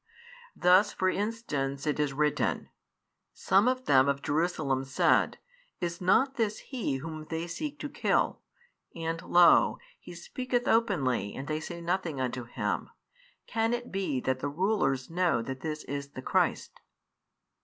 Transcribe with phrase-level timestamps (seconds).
[0.55, 2.69] Thus for instance it is written:
[3.35, 5.37] Some of them of Jerusalem said,
[5.79, 8.39] Is not this He Whom they seek to kill?
[8.95, 12.89] And lo, He speaketh openly and they say nothing unto Him.
[13.45, 16.81] Can it he that the rulers know that this is the Christ?